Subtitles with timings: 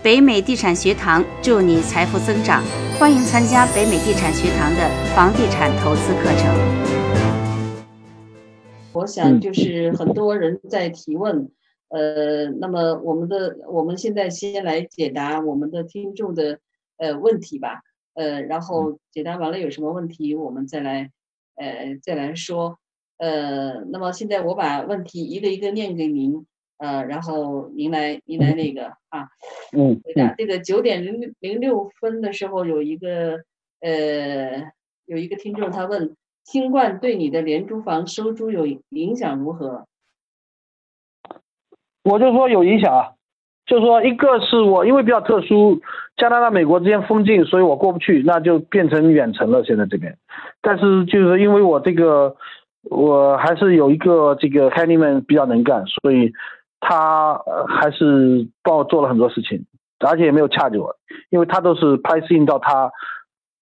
[0.00, 2.62] 北美地产学堂祝你财富增长，
[3.00, 7.82] 欢迎参加北美地产学堂的房地产投资课程。
[8.92, 11.50] 我想就是很多人在提问，
[11.88, 16.60] 呃，那么我们的我们现在先来解答我们的听众的
[16.98, 17.82] 呃问题吧，
[18.14, 21.10] 呃，然后解答完了有什么问题我们再来
[21.56, 22.78] 呃再来说，
[23.16, 26.46] 呃，那么现在我把问题一个一个念给您。
[26.78, 29.26] 呃，然后您来，您来那个啊，
[29.76, 33.40] 嗯，回答这个九点零零六分的时候，有一个
[33.80, 34.70] 呃，
[35.04, 36.14] 有一个听众他问，
[36.44, 39.86] 新冠对你的廉租房收租有影响如何？
[42.04, 43.10] 我就说有影响啊，
[43.66, 45.80] 就说一个是我因为比较特殊，
[46.16, 49.64] 加拿大、美国之间封禁，所以我过不去，那就变成远程了。
[49.64, 50.16] 现在这边，
[50.62, 52.36] 但是就是因为我这个，
[52.84, 56.32] 我还是有一个这个 handyman 比较能干，所以。
[56.80, 59.66] 他呃还是帮我做了很多事情，
[59.98, 60.94] 而且也没有掐着我，
[61.30, 62.90] 因为他都是拍摄到他，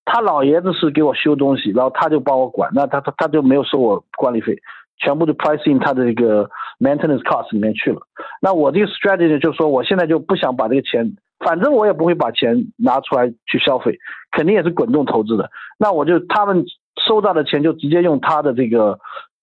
[0.05, 4.59] 他老爷子是给我修东西，然后他就帮我管，那他他他就没有收我管理费，
[4.99, 8.01] 全部都 pricing 他的这个 maintenance cost 里面去了。
[8.43, 13.99] 那我这个 strategy 就是说，我现在就不想把这个钱，反正我也不会把钱拿出来去消费，
[14.31, 15.51] 肯定也是滚动投资的。
[15.79, 16.65] 那我就他们
[17.07, 18.99] 收到的钱就直接用他的这个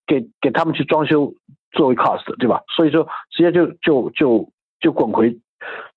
[0.05, 1.33] 给给他们去装修。
[1.73, 2.63] 作为 cost 对吧？
[2.75, 5.37] 所以说直接就就就就滚回，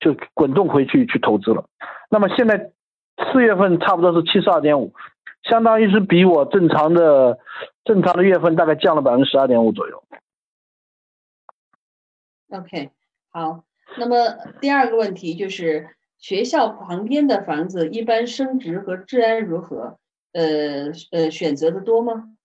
[0.00, 1.64] 就滚动回去去投资了。
[2.10, 2.72] 那么现在
[3.32, 4.92] 四月份差不多是七十二点五，
[5.44, 7.38] 相当于是比我正常的
[7.84, 10.02] 正常的月份大概降了百分之十二点五左右。
[12.50, 12.90] OK，
[13.30, 13.64] 好。
[13.98, 14.16] 那么
[14.60, 19.98] 第二个问题就是学校旁边的房子一般升值和治安如何？
[20.32, 22.35] 呃呃，选择的多吗？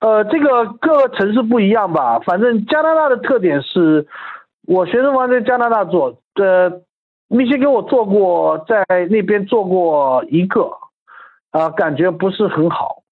[0.00, 4.06] 呃，这个各个城市不一样吧，反正加拿大的特点是，
[4.66, 6.80] 我学生房在加拿大做，呃，
[7.28, 10.70] 密歇根我做过，在那边做过一个，
[11.50, 13.02] 啊，感觉不是很好，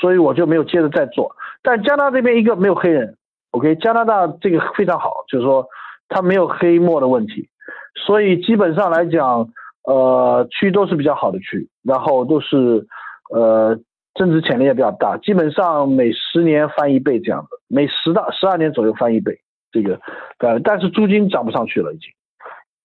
[0.00, 1.34] 所以我就没有接着再做。
[1.62, 3.16] 但加拿大这边一个没有黑人
[3.50, 5.66] ，OK，加拿大这个非常好，就是说
[6.08, 7.48] 它没有黑墨的问题，
[7.96, 9.48] 所以基本上来讲，
[9.82, 12.86] 呃，区都是比较好的区，然后都是，
[13.34, 13.76] 呃。
[14.16, 19.38] 增值潜力也比较大，基本上每十年翻一倍这样的，每十到十二年左右翻一倍，
[19.70, 20.00] 这个，
[20.38, 22.08] 呃，但是租金涨不上去了已经。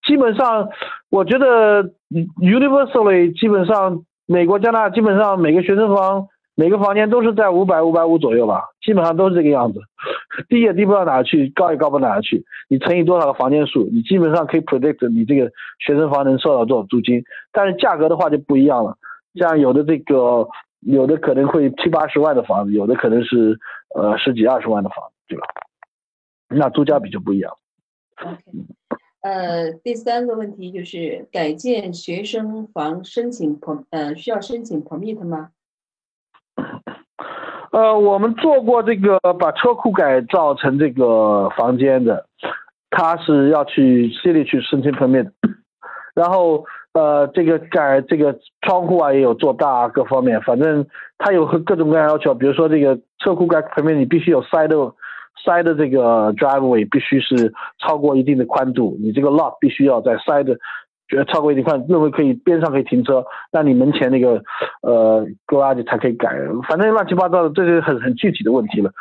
[0.05, 0.69] 基本上，
[1.09, 1.83] 我觉得
[2.41, 9.79] universally 基本上美国加拿大基本上每个学生房每个房间都是在五百五百五左右吧，基本上都是这个样子，
[10.49, 12.43] 低也低不到哪去，高也高不到哪去。
[12.67, 15.49] 你乘以多少个房间数，你基本上可以 predict 你这个
[15.79, 18.97] 学生房能收到多少租金，但是价格的话就不一样了，
[19.35, 20.47] 像有的这个。
[20.81, 23.59] 有的可能会七八十万的房子，有的可能是
[23.95, 25.45] 呃十几二十万的房子，对吧？
[26.49, 27.53] 那租价比就不一样。
[28.23, 28.41] OK，
[29.21, 35.51] 呃，第三个问题就是改建学生房申请 per 呃需要申请 permit 吗？
[37.71, 42.27] 呃，我们做过这个把车库改造成这个房间的，
[42.89, 45.31] 他是要去 city 去申请 permit，
[46.15, 46.65] 然后。
[46.93, 50.85] 呃，这个改这个窗户啊，也有做大啊各方面，反正
[51.17, 54.75] 它有各种各样要求，比如说这个车库改旁边你必须有塞的
[55.45, 60.57] 塞的这个 driveway 必须是超过一定的宽度，你这个 lot 必须要在塞的，
[61.07, 63.23] 觉得超过一定宽，认为可以边上可以停车，
[63.53, 64.43] 那你门前那个
[64.81, 66.29] 呃 garage 才可以改，
[66.67, 68.91] 反正乱七八糟的，这是很很具体的问题了。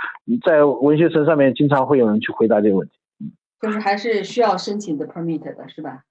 [0.47, 2.95] 在文学城上面经常会有人去回答这个问题，
[3.61, 6.05] 就是还是需要申请的 permit 的是吧？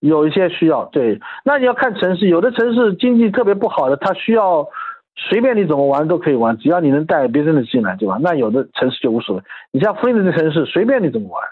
[0.00, 4.68] 有一些需要，对，那你要看城市，有的城市经济特别不好的，它需要
[5.16, 8.18] 随便你怎么玩都可以玩，只要你能带别人的进来，对吧？
[8.20, 9.42] 那有的城市就无所谓。
[9.72, 11.42] 你像弗林的城市，随便你怎么玩，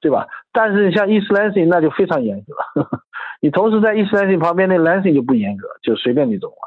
[0.00, 0.26] 对吧？
[0.52, 2.54] 但是像 East Lansing 那就非常严格，
[3.40, 6.60] 你同时在 East Lansing 旁边那 Lansing 就不严格，就随便你怎么玩，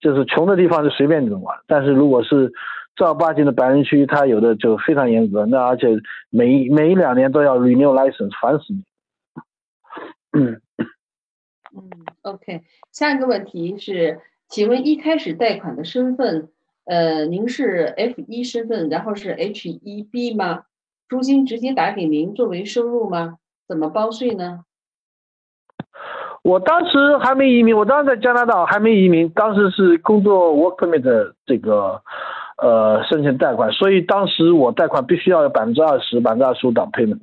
[0.00, 1.58] 就是穷的地方就随便你怎么玩。
[1.66, 2.52] 但是如果是
[2.94, 5.88] 正儿八经的白人区，它有的就非常严格，那而且
[6.30, 8.84] 每每一两年都要 renew license，烦死你。
[10.32, 10.60] 嗯
[11.74, 11.90] 嗯
[12.22, 12.62] ，OK，
[12.92, 16.48] 下一个问题是，请问一开始贷款的身份，
[16.84, 20.64] 呃，您是 F 一身份，然后是 H 一 B 吗？
[21.08, 23.38] 租金直接打给您作为收入吗？
[23.66, 24.64] 怎么包税呢？
[26.42, 32.02] 我当时还没移民，我当时在加拿大还没移民，当时是工作 work permit 的这个
[32.60, 37.20] 呃申请贷款，所以当时我贷款必须要有百分之二十、百分之二十五 down payment。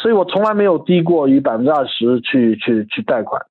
[0.00, 3.42] 所以我从来没有低过于百分之二十去去去贷款。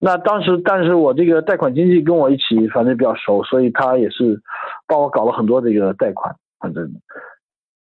[0.00, 4.40] 那当时，但是我这个贷款经纪跟我一起，反正比较熟，所以他也是
[4.86, 6.36] 帮我搞了很多这个贷款。
[6.60, 6.88] 反正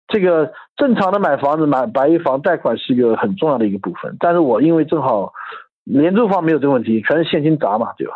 [0.09, 5.31] 这个正常的买房子买白一房贷款是一个很重要的一个部分，但是我因为正好
[5.86, 8.13] 廉租房没有这个问题，全是现金砸嘛，对吧？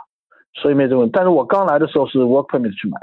[0.53, 1.11] 所以没这个问题。
[1.13, 2.97] 但是我刚来的时候是 work permit 去买，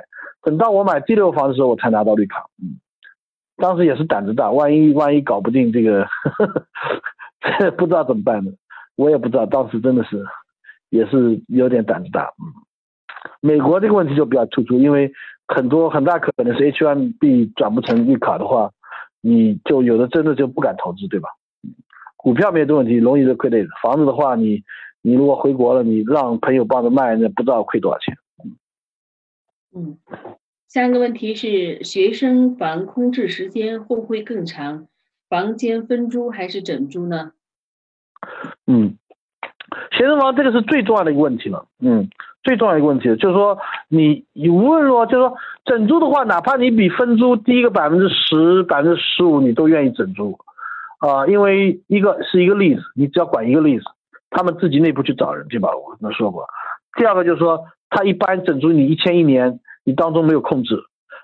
[0.44, 2.78] 等到我买第六房的时候我才拿到绿卡，嗯，
[3.56, 6.06] 当时也是胆子大，万一万一搞不定这个，
[7.58, 8.52] 这 不知道怎么办呢？
[8.96, 10.24] 我也不知道，当时真的是
[10.90, 12.52] 也是有点胆子大，嗯。
[13.40, 15.12] 美国这个问题就比较突出，因为
[15.48, 18.70] 很多很大可能是 H1B 转不成绿卡的话，
[19.22, 21.28] 你就有的真的就不敢投资，对吧？
[22.16, 23.58] 股票没有这问题，容易就亏的。
[23.82, 24.62] 房子的话，你
[25.02, 28.16] 你如果回国了，你让朋友帮着卖，那不知道亏多少钱。
[29.74, 29.98] 嗯，
[30.68, 34.86] 下一个问题是，学生房空置时间会不会更长？
[35.28, 37.32] 房间分租还是整租呢？
[38.66, 38.96] 嗯，
[39.90, 41.66] 学生房这个是最重要的一个问题了。
[41.80, 42.08] 嗯。
[42.44, 43.56] 最重要一个问题就是说，
[43.88, 45.34] 你你无论说，就是说
[45.64, 50.38] 整租的话，哪怕你比分租低个百分之十、百分之十五，你都愿意整租，
[50.98, 53.84] 啊，因为一个是一个例子，你只要管一个例子，
[54.28, 55.70] 他们自己内部去找人，对吧？
[55.74, 56.46] 我跟他说过。
[56.98, 60.76] 第二个就是说，他一般整租你一千一年，你当中没有控制，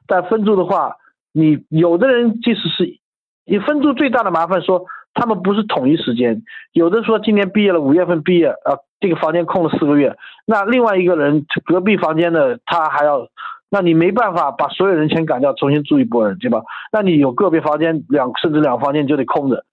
[0.06, 0.96] 但分租的话，
[1.32, 2.99] 你有的人即使是，
[3.44, 8.78] 你分租最大的麻烦说，他们不是统一时间，有的说今年毕业了，五月份毕业啊。
[9.02, 10.14] 这个房间空了四个月，
[10.44, 13.28] 那另外一个人隔壁房间的他还要，
[13.70, 16.61] 那你没办法把所有人全赶掉，重新住一波人，对吧？
[16.93, 19.64] 那你有个别房间两甚至两个房间就得空着，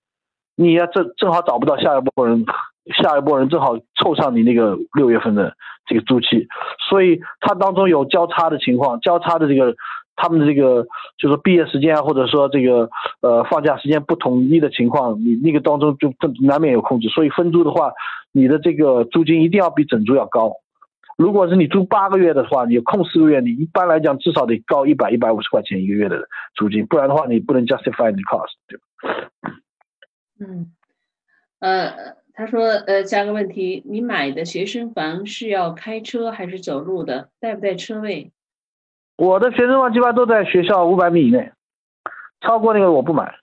[0.56, 2.46] 你要正正好找不到下一波人，
[2.94, 5.56] 下一波人正好凑上你那个六月份的
[5.86, 6.48] 这个租期，
[6.90, 9.76] 所以它当中有交叉的情况，交叉的这个。
[10.20, 10.88] 他们的这个
[11.20, 12.90] 就是毕业时间啊，或者说这个
[13.22, 16.12] 呃放假时间不统一的情况，你那个当中就
[16.42, 17.08] 难免有控制。
[17.10, 17.92] 所以分租的话，
[18.32, 20.54] 你的这个租金一定要比整租要高。
[21.20, 28.80] 如果是你租八个月的话，你空四个月，你一般来讲至少得高一百一百五十块钱一个月的租金，不然的话你不能 justify the cost，对？
[30.40, 30.72] 嗯，
[31.60, 31.94] 呃，
[32.38, 37.30] 他说呃加个问题，你买的学生房是要开车还是走路的？
[37.40, 38.32] 带不带车位？
[39.16, 41.52] 我的学生房基本上都在学校五百米以内，
[42.42, 43.34] 超过那个我不买。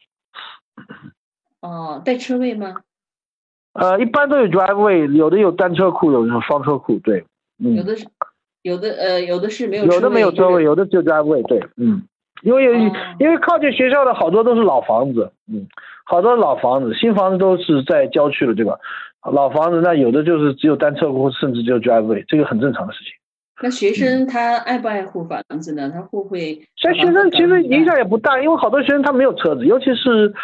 [1.61, 2.83] 哦，带车位吗？
[3.73, 7.25] 呃，一般都有 drive way，有的有单车库，有的双车库，对。
[7.57, 8.07] 有的是，
[8.63, 9.87] 有的呃，有的是没有。
[9.87, 12.07] 有的没有车位，有的只有 drive way，对，嗯。
[12.43, 12.65] 因为
[13.19, 15.67] 因为靠近学校的好多都是老房子，嗯，
[16.05, 18.79] 好多老房子，新房子都是在郊区了，对吧？
[19.33, 23.13] 老房子那有的就是只有单车库，甚至就 drive way，这个很正常的事情。
[23.63, 25.89] 那学生他爱不爱护房子呢？
[25.89, 26.61] 他会不会？
[26.77, 30.35] 所以学生其实影响也不大，因为好多学生他没有车子，尤其是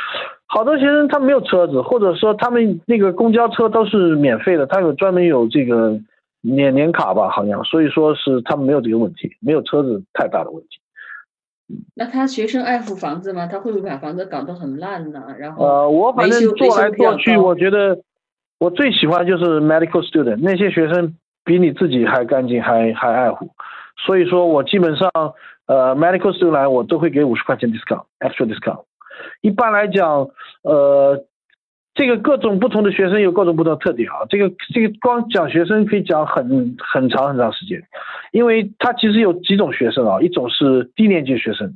[0.47, 5.99] 好多学生他没有车子，或者说他们那个公交车都是免费的，他有专门有这个
[6.41, 10.81] 年年卡吧，好像，所以说是他们没有这个问题，没有车子太大的问题。
[11.95, 13.47] 那他学生爱护房子吗？
[13.47, 15.23] 他会不会把房子搞得很烂呢？
[15.39, 18.01] 然后呃，我反正做来做去，我觉得
[18.59, 21.17] 我最喜欢就是 medical student 那些学生。
[21.43, 23.49] 比你自己还干净，还还爱护，
[24.05, 25.11] 所以说我基本上，
[25.67, 28.85] 呃，medical student 来我都会给五十块钱 discount，extra discount。
[29.41, 30.29] 一般来讲，
[30.63, 31.25] 呃，
[31.95, 37.83] 这个各种不同的学生有各种不同的特点啊，这个这个光讲学生可以讲很很长很长时间，
[38.33, 41.75] 因为他其实有几种学生啊，一种是低年级学生，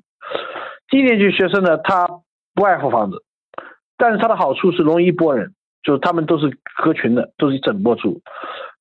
[0.88, 2.08] 低年级学生呢他
[2.54, 3.22] 不爱护房子，
[3.96, 5.52] 但是他的好处是容易一拨人，
[5.82, 8.20] 就是他们都是合群的，都是一整波住。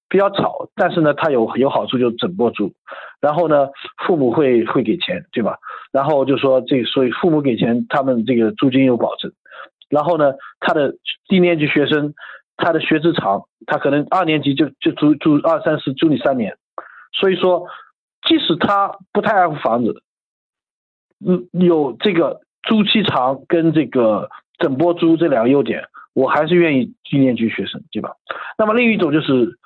[0.10, 2.72] 比较吵，但是呢，他有有好处，就整波住。
[3.20, 3.70] 然后呢，
[4.06, 5.58] 父母会会给钱，对吧？
[5.92, 9.32] 然后就说这，所以父母给钱，他们这个租金有保证。
[9.90, 10.94] 然后呢，他的
[11.28, 12.14] 低年级学生，
[12.58, 16.56] 他的学制长，他可能二年级就就租租二三十租你三年。
[17.14, 17.68] 所以说，
[18.28, 20.04] 即使他不太爱护房子，
[21.26, 28.16] 嗯，有这个租期长跟这个整波租这两个优点，我还是愿意低年级学生，对吧？
[28.58, 29.58] 那么另一种就是。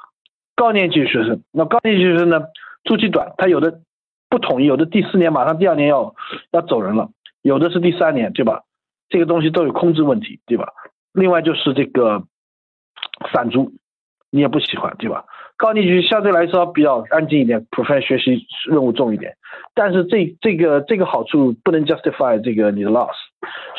[0.59, 2.41] 高年级学生，那高年级学生呢？
[2.83, 3.81] 租期短，他有的
[4.27, 6.15] 不统一，有的第四年马上第二年要
[6.49, 7.11] 要走人了，
[7.43, 8.63] 有的是第三年，对吧？
[9.07, 10.73] 这个东西都有空置问题，对吧？
[11.13, 12.23] 另外就是这个
[13.31, 13.71] 散租，
[14.31, 15.25] 你也不喜欢，对吧？
[15.57, 19.35] 高年级相对来说比较安静一点 p r o f e s s i o n 学习任务重一点，
[19.73, 23.15] 但是这这个这个好处不能 justify 这个你的 loss，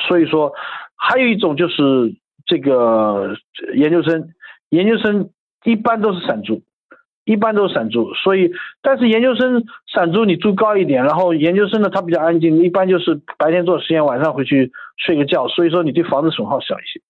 [0.09, 0.53] 所以说
[0.97, 3.37] 还有一种就是这个
[3.75, 4.29] 研究生，
[4.71, 5.31] 研究生
[5.65, 6.63] 一般都是散租。
[7.25, 17.03] 一般都是散租，所以但是研究生散租你租高一点，然后研究生呢他比较安静，一般就是白天做实验，晚上回去睡个觉，所以说你对房子损耗小一些。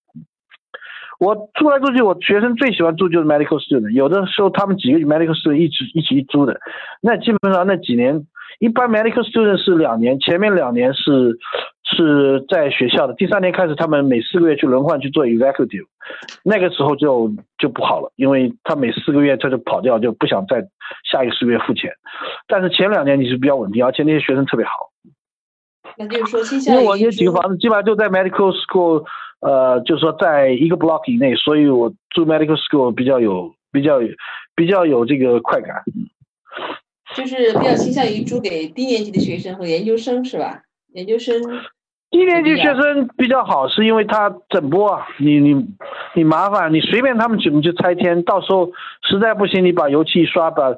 [1.18, 6.60] 我租来住去，我学生最喜欢住就是 medical student，有的时候他们几个 medical student 一起一起租的，
[7.00, 8.24] 那基本上那几年
[8.60, 11.38] 一般 medical student 是两年，前面两年是
[11.82, 15.86] 是在学校的，第三年开始他们每四个月去轮换去做 executive，
[16.44, 20.68] 那个时候就就不好了，因为他每四个月他就跑掉，就不想再
[21.10, 21.90] 下一个四个月付钱。
[22.46, 24.72] 但是前两年你是比较稳定，而且那些学生特别好。
[25.96, 29.04] 那就是说，因为我那几个房子基本上就在 medical school，
[29.40, 33.98] 呃，就是说在一个 block 以内，所以我住 medical school 比较有比较
[34.54, 35.82] 比较有这个快感。
[37.14, 40.62] 就是比较倾向于租给低年级的学生和研究生是吧？
[40.92, 41.40] 研究生
[42.10, 45.66] 低年级学生比较好，是因为他整波啊，你你
[46.14, 48.70] 你麻烦，你随便他们怎么就拆迁，到时候
[49.02, 50.74] 实在不行，你把油漆一刷，把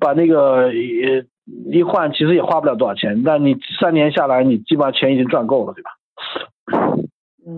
[0.00, 1.24] 把那个一
[1.70, 3.22] 一换，其实也花不了多少钱。
[3.22, 5.90] 但你三年下来，你基本上钱已经赚够了，对吧？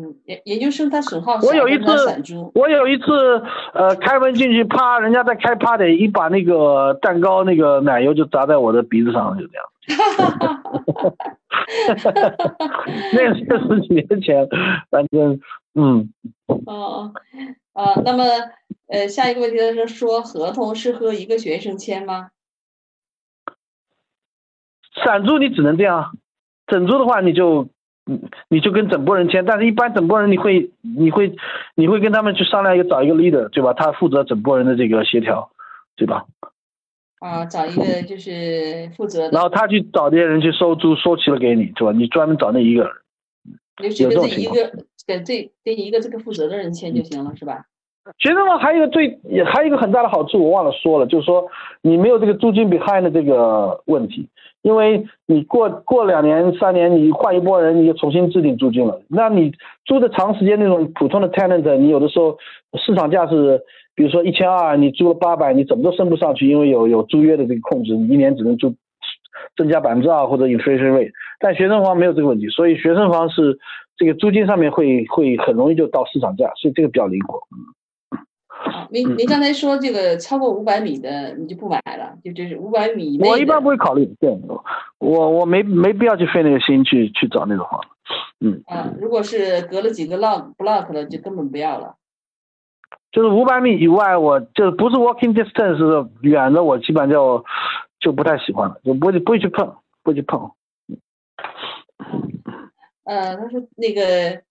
[0.04, 1.86] 嗯，研研究生他损耗我有一次，
[2.54, 3.42] 我有一次，
[3.72, 9.64] 呃，开门进去，啪，人家在开 party，一把那个蛋糕那个奶油就砸在我的鼻子上，就这样。
[9.86, 11.10] 哈哈哈哈
[12.12, 12.84] 哈哈！
[13.12, 14.46] 那是十几年前，
[14.90, 15.40] 反正，
[15.74, 16.12] 嗯。
[16.66, 17.12] 哦，
[17.72, 18.24] 啊，那么，
[18.88, 22.30] 呃，下一个问题是说，合同是和一个学生签吗？
[25.04, 26.18] 散租你只能这样，
[26.66, 27.68] 整租的话你就。
[28.06, 31.34] 你你就跟整波人签，但是一般整波人你会你会
[31.74, 33.72] 你会跟他们去商量一个找一个 leader 对吧？
[33.72, 35.50] 他负责整波人的这个协调，
[35.96, 36.26] 对吧？
[37.20, 39.30] 啊，找一个就是负责。
[39.30, 41.92] 然后他去找这些人去收租，收齐了给你，是吧？
[41.92, 42.92] 你专门找那一个人。
[43.90, 44.72] 就跟这一个
[45.06, 47.64] 跟这跟一个这个负责的人签就行了，是吧？
[48.18, 51.46] 学生房还有一个最也还有一个很大的好处，我忘了说了，就是说
[51.82, 54.28] 你没有这个租金 behind 的这个问题。
[54.62, 58.98] 因为你过过两年三年，你换一波人，你就重新制定租金了。
[59.08, 59.52] 那你
[59.84, 62.38] 租的长时间那种普通的 tenant，你有的时候
[62.78, 63.60] 市场价是，
[63.94, 68.74] 比如说一千二，你租了八百，你怎么都升不上去，因为有有租约的这个控制，你一年只能租
[69.54, 71.12] 增加百分之二或者 inflation rate。
[71.40, 73.58] 但学生房没有这个问题，所以学生房是
[73.98, 77.38] 这个租金上面会会很容易就到市场价，所以这个比较灵活。
[78.90, 83.28] 您您刚才说这个超过五百米的你就不买了，就就是五百米以内。
[83.28, 84.30] 我一般不会考虑，对，
[84.98, 87.86] 我我没没必要去费那个心去去找那种房子，
[88.40, 88.62] 嗯。
[88.66, 91.96] 啊，如果是隔了几个 block block 了，就根本不要了。
[93.10, 97.44] 就是五百米以外，我就不是 walking distance 远的，我基本上就
[98.00, 99.66] 就不太喜欢了，就不会不会去碰，
[100.02, 100.50] 不会去碰。
[103.04, 104.42] 呃，他说那个。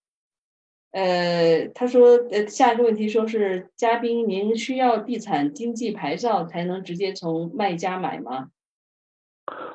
[0.94, 8.46] 呃，他说，呃，下一个问题说是嘉宾，您需要地产经纪牌照才能直接从卖家买吗？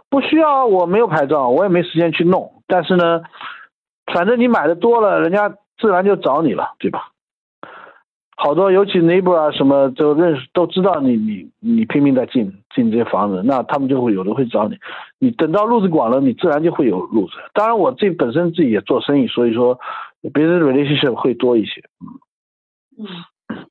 [0.10, 2.64] 不需要，我没有牌照，我也没时间去弄。
[2.68, 3.22] 但是呢，
[4.14, 7.12] 反正你买的多了，人家自然就找你了，对吧？
[8.38, 14.78] 好多，尤其 neighbor 啊什么都认识，都知道你你你拼命在进进这些房子，那他们就会有的会找你。
[15.20, 17.34] 你等到路子广了，你自然就会有路子。
[17.54, 19.78] 当然，我这本身自己也做生意，所以说。
[20.22, 22.20] 别的 relationship 会多一些，嗯。
[23.02, 23.08] 嗯，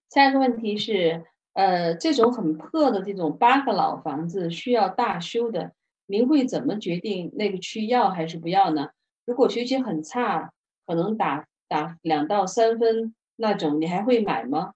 [0.09, 5.73] 下一个问题是，呃，这种很破的这种八个老房子需要大修的，
[6.07, 8.88] 您会怎么决定那个区要还是不要呢？
[9.26, 10.50] 如果学习很差，
[10.87, 14.73] 可能打打两到三分那种，你还会买吗？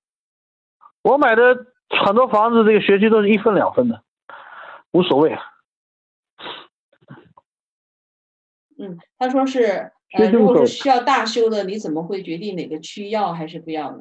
[1.02, 4.04] 我买的很多房子，这个学区都是一分两分的，
[4.92, 5.34] 无所谓。
[8.78, 9.92] 嗯，他说是。
[10.14, 13.98] 呃，如果是需要大修的，你怎么会决定哪个区要还是不要呢？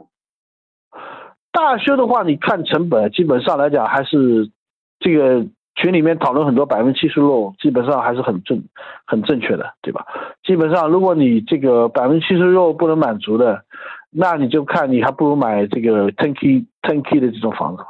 [1.51, 4.51] 大修的话，你看成本，基本上来讲还是
[4.99, 8.63] 这个群里面讨论很多百分之七十六，基本上还是很正
[9.05, 10.05] 很正确的，对吧？
[10.43, 13.63] 基本上，如果你这个百分之七十六不能满足的，
[14.09, 17.83] 那你就看你还不如买这个 ten key ten key 的这种房子。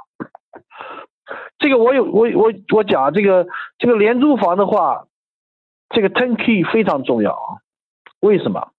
[1.58, 3.48] 这个我有我我我讲这个
[3.78, 5.06] 这个廉租房的话，
[5.90, 7.58] 这个 ten key 非常重要啊。
[8.22, 8.70] 为什么？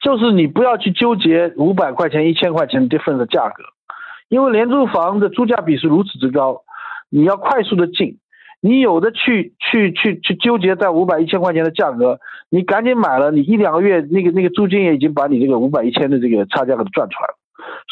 [0.00, 3.64] 就是你不要去纠结五百块钱、一千块钱 difference 的价格，
[4.28, 6.62] 因为廉租房的租价比是如此之高，
[7.10, 8.18] 你要快速的进，
[8.62, 12.18] 你有的去去去去纠结在五百、一千块钱的价格，
[12.48, 17.34] 你赶紧买了，你一两个月那个那个租金也已经把你这个五百、一千的这个差价给赚出来了。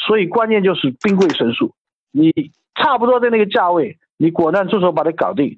[0.07, 1.73] 所以关键就是兵贵神速，
[2.11, 2.33] 你
[2.75, 5.57] 差不多在那个价位，你果断出手把它搞定，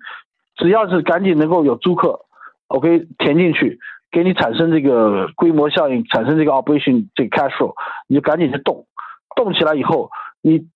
[0.57, 2.21] 只要是赶紧能够有租客
[2.67, 3.79] ，OK 填进去。
[4.11, 7.75] 给你产生这个规模效应，产生这个 operation 这个 cash flow，
[8.09, 8.87] 你就赶紧去动，
[9.37, 10.11] 动起来以后，
[10.43, 10.67] 你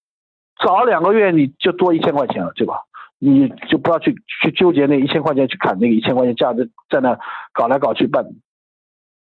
[0.64, 2.82] 早两个月你就多一千块钱了，对吧？
[3.18, 7.18] 你就不要去去纠结那一千块钱去砍那个一千块钱价值，在那
[7.52, 8.26] 搞来搞去办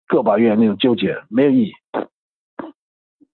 [0.08, 1.74] 个把月那种纠结没有意义。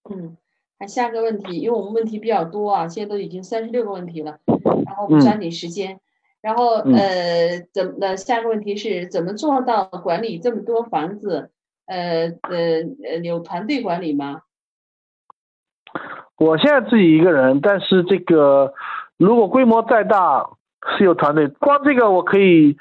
[0.09, 0.35] 嗯，
[0.77, 4.39] 还下个问题，因为我们问题比较多啊，现在都已经三十六个问题了，
[4.85, 5.99] 然后不抓紧时间。
[6.41, 11.51] 然后呃，怎那下个问题是怎么做到管理这么多房子？
[11.85, 14.41] 呃呃呃，有团队管理吗？
[16.37, 18.73] 我现在自己一个人，但是这个
[19.17, 20.51] 如果规模再大
[20.97, 21.47] 是有团队。
[21.47, 22.77] 光这个我可以，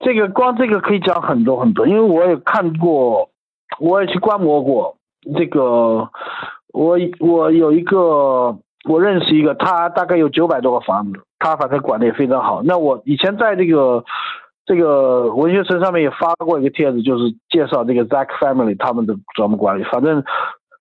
[0.00, 3.30] 这个光这个可以讲很多很多，因为我也看过，
[3.78, 4.98] 我也去观摩过。
[5.36, 6.10] 这个
[6.72, 12.62] 我我有一个我认识一个，他大概有九百多个房子，他反正管的也非常好。
[12.64, 14.02] 那我以前在这个
[14.66, 20.24] 这个文学城上面也发过一个帖子，就是介绍这个 Zack Family 他们的怎么管理，反正。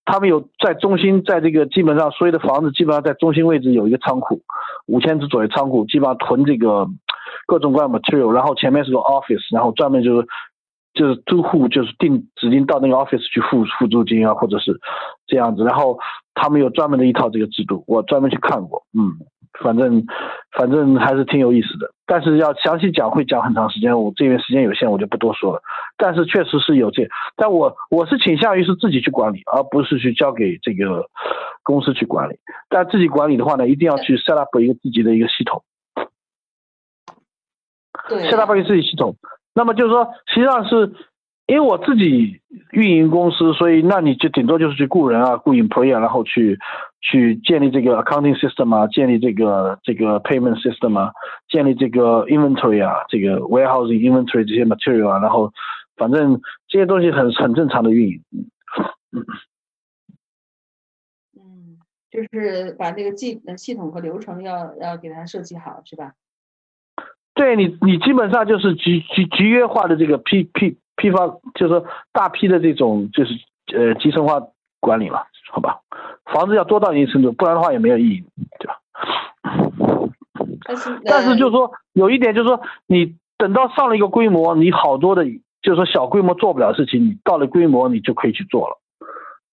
[0.10, 4.40] 他们有在中心，在这个基本上所有的房子基本上在中心位置有一个仓库，
[4.86, 6.88] 五千只左右仓库，基本上囤这个
[7.46, 10.28] 各种各样的 material，然后前面是个 office，然后专门就是
[10.94, 14.80] 就是租户就是定指定到那个 office 去付付租金啊，或者是
[15.28, 16.00] 这样子，然后
[16.40, 19.18] 他们有专门的一套这个制度，我专门去看过，嗯。
[19.60, 20.06] 反正
[20.52, 25.64] 反正还是挺有意思的，但是要详细讲会讲很长时间，我这边时间有限，我就不多说了。
[25.98, 31.10] 但是确实是有这，但我我是倾向于是自己去管理，而不是去交给这个
[31.64, 32.38] 公司去管理。
[32.70, 35.64] 但自己管理的话呢，一定要去 set up 一个自己的一个系统，
[38.08, 39.16] 对，set up 一个自己系统。
[39.56, 40.94] 那么就是说，实际上是。
[41.48, 46.60] 因为我自己运营公司，所以那你就顶多就是去雇人啊，雇 employee，然后去
[47.00, 51.14] 去建立这个 accounting system 啊，建立这个这个 payment system 啊，
[51.48, 55.54] 建立这个 inventory 啊，这个 warehousing inventory 这些 material 啊，然后
[55.96, 58.22] 反正这些东西很很正常的运营。
[61.38, 61.78] 嗯，
[62.12, 66.12] 就是把这个系系统和流程要要给它设计好，是吧？
[67.34, 70.78] 对你，你基本上就是集集集约化的这个 P P。
[70.98, 73.34] 批发就是说大批的这种就是
[73.74, 74.42] 呃集成化
[74.80, 75.80] 管理了，好吧？
[76.26, 78.24] 房子要多到一定程度，不然的话也没有意义，
[78.60, 78.80] 对吧？
[80.66, 85.24] 但是但是就是说有一点就是说，你等到上了一个规模，你好多的
[85.62, 88.78] 就是说小规模做不了事情，你到了规模你就可以去做了，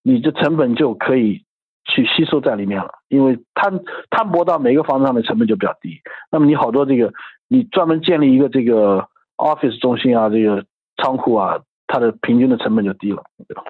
[0.03, 1.45] 你的成本就可以
[1.85, 6.01] 去吸收在里面了，因为摊摊薄到每个房子上的成本就比较低。
[6.33, 7.13] 那么你好多这个
[7.49, 10.65] 你专门建立一个这个 office 中心啊，这个。
[10.97, 13.65] 仓库啊，它的平均的成本就低了，对吧？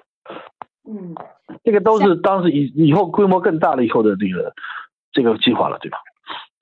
[0.87, 1.15] 嗯，
[1.63, 4.53] 这个都是当时以以后规模更大了以后的这个
[5.11, 5.97] 这个计划了，对吧？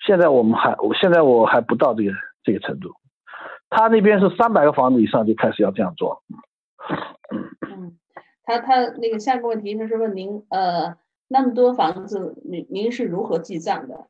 [0.06, 2.12] 现在我们还，我现在我还不到这个
[2.44, 2.94] 这个程度。
[3.70, 6.24] 他那边是三百个房子以上就开始要这样做。
[7.68, 7.98] 嗯，
[8.44, 10.96] 他他那个下一个问题他是问您，呃，
[11.28, 14.08] 那么多房子，您您是如何记账的？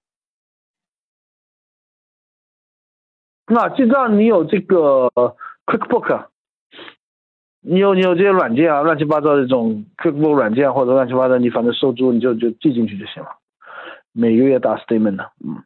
[3.47, 5.09] 那记账你有这个
[5.65, 6.27] QuickBook。
[7.65, 13.29] 你有你有这些软件啊，乱七八糟的这种 QuickBook 软件或者乱七八糟，你反正收租你就就记进去就行了，
[14.11, 15.63] 每个月打 statement 的，嗯。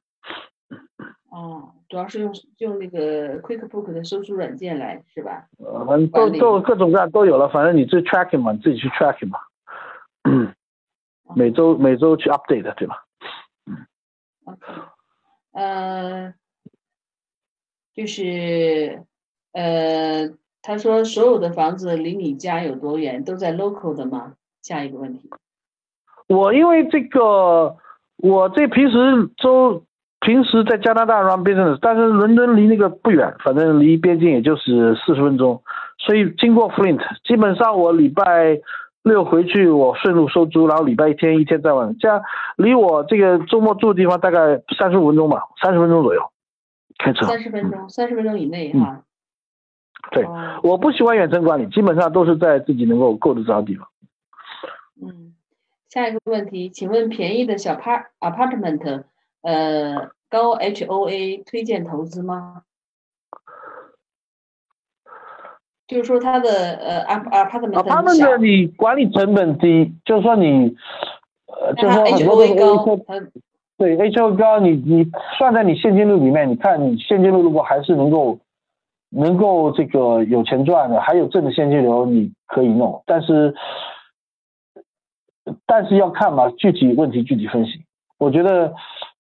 [1.31, 5.47] 哦，主要是用用那个 QuickBook 的收租软件来是吧？
[5.57, 9.39] 呃，反正都都各种各样都有了，反正你自己 tracking 嘛，你自己去 tracking 嘛，
[10.23, 10.53] 嗯
[11.36, 13.05] 每周每周去 update 对吧？
[13.65, 13.88] 嗯。
[14.45, 14.60] OK，
[15.53, 16.33] 呃，
[17.95, 19.03] 就是
[19.53, 20.29] 呃。
[20.67, 23.23] 他说：“所有的房子离你家有多远？
[23.23, 25.30] 都在 local 的吗？”下一个问题。
[26.27, 27.77] 我因为这个，
[28.17, 29.86] 我这平时周
[30.19, 35.63] 平时在加拿大 run business，但是伦敦离那个不远，反正离边境也就是四十分钟，
[35.99, 38.60] 所以经过 Flint，基本上我礼拜
[39.03, 42.21] 六回去，我顺路收租，然后礼拜一天一天在外面，这样
[42.58, 46.21] 离我这个周末住的地方大概三十五分钟吧，三十分钟左右，
[46.97, 47.25] 开车。
[47.25, 49.03] 三十分钟，三十分钟以内哈。
[50.12, 50.25] 对，
[50.63, 53.88] 我不喜欢远程管理，基本上都是在自己能够够得着的地方。
[55.01, 55.33] 嗯，
[55.89, 59.03] 下一个问题，请问便宜的小 part apartment，
[59.41, 62.62] 呃，高 HOA 推荐投资吗？
[65.88, 70.75] 就是说它的呃 apartment apartment 你管理成本低，就是说你
[71.47, 73.31] 呃，就是说很多的
[73.77, 78.39] 对 HOA 高，你你算在你现金流里面，你看你现金流如果还是能够。
[79.10, 83.56] 能够这个有钱赚的，还有挣的现金流，你可以弄，但是
[85.65, 87.86] 但是要看嘛，具体问题具体分析。
[88.20, 88.74] 我觉得，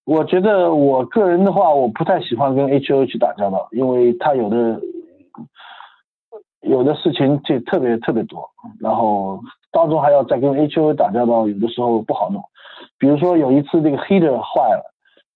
[0.05, 4.81] 我觉得我个人的话，我不太喜欢跟 H O 去打交道，因为他有的
[6.61, 8.49] 有的事情就特别特别多，
[8.81, 9.39] 然后
[9.71, 12.41] 当中还要再跟 H O 打交道，有的时候不好弄。
[12.99, 14.83] 比如说有一次这个 heater 坏了，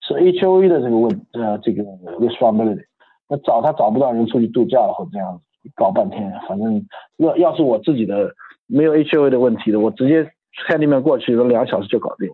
[0.02, 1.84] 是 H O A 的这个问呃这个
[2.20, 2.86] responsibility。
[3.32, 5.41] 那找他找不到人出去度假了，或者这样
[5.74, 8.36] 搞半天，反正要要是我自己的
[8.67, 10.26] 没有 H O A 的问题的，我直接
[10.67, 12.30] 开那边过去，两小时就搞定。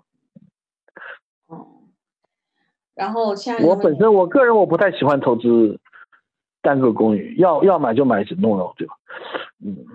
[1.46, 1.68] 哦，
[2.96, 5.80] 然后下一个我本身我个人我不太喜欢投资
[6.64, 8.96] 单个公寓，要要买就买整栋楼，对吧？
[9.64, 9.86] 嗯，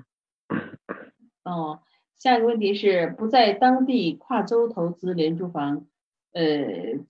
[1.43, 1.81] 哦，
[2.17, 5.85] 下一个问题是不在当地跨州投资廉租房，
[6.33, 6.45] 呃，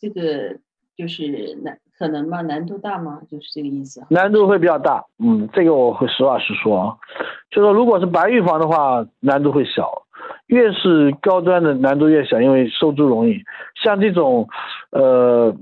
[0.00, 0.60] 这个
[0.96, 2.42] 就是难可能吗？
[2.42, 3.20] 难度大吗？
[3.30, 4.04] 就是这个意思。
[4.10, 6.96] 难度会比较大，嗯，这个我会实话实说啊，
[7.52, 9.88] 就说如果是白玉房的话，难度会小，
[10.46, 13.38] 越是高端的难度越小，因为收租容易。
[13.84, 14.48] 像这种，
[14.90, 15.54] 呃，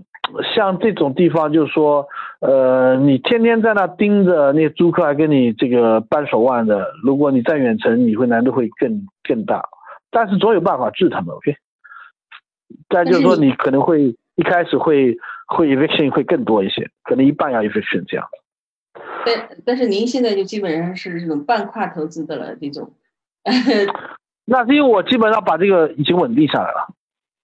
[0.54, 2.06] 像这种地方，就是说，
[2.40, 9.62] 呃，你天天在那盯着那些租客，还跟你这个扳手腕的，如果你在远程，你会难度会更更大，
[10.10, 11.54] 但是总有办法治他们，OK。
[12.88, 15.14] 但就是说，你可能会一开始会
[15.50, 18.26] 会 eviction 会更多一些，可能一半要 eviction 这样。
[19.26, 22.92] 但但是您现在就基本上是这种半跨投资的了，这种。
[24.46, 26.94] 那是因为我基本上把这个已经稳定下来了。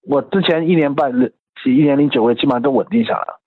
[0.03, 1.11] 我之前一年半、
[1.65, 3.39] 一年零九个月基本上都稳定下来了，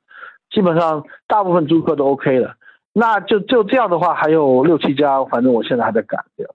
[0.50, 2.56] 基本上大部分租客都 OK 了。
[2.92, 6.52] 那就就这样的话，还有六七家，反正我现在还在赶这样。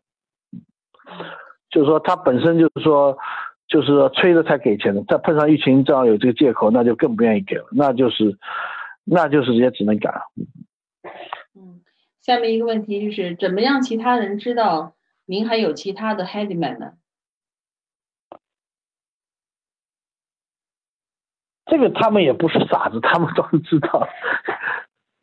[1.70, 3.18] 就是说，它本身就是说，
[3.68, 8.38] 就是说催着才给钱的，再碰上疫情正好有这个借口，那就更不愿意给了，那就是，
[9.04, 10.12] 那就是也只能改。
[11.56, 11.82] 嗯，
[12.22, 16.94] 下面一个问题就是，怎么样其他人知道您还有其他的 handyman 呢？
[21.66, 24.08] 这个他们也不是傻子，他们都是知道。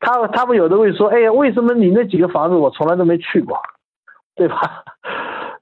[0.01, 3.63] 他他们有的会说：“哎呀，为什么你那几个房子我从来都没去过，
[4.35, 4.83] 对吧？”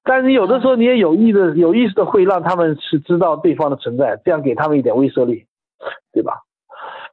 [0.03, 5.47] 但是有的时候你也有意的、有意识的会让他们是知道对方的存在，这样给他们一点威慑力，
[6.13, 6.43] 对吧？